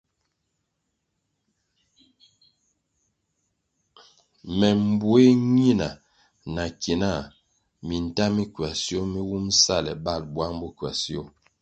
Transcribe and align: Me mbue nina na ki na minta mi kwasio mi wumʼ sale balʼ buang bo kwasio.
Me 4.57 4.69
mbue 4.85 5.23
nina 5.55 5.87
na 6.53 6.63
ki 6.81 6.93
na 7.01 7.11
minta 7.87 8.25
mi 8.35 8.43
kwasio 8.53 8.99
mi 9.11 9.21
wumʼ 9.29 9.51
sale 9.63 9.91
balʼ 10.05 10.23
buang 10.33 10.55
bo 10.59 10.67
kwasio. 10.77 11.21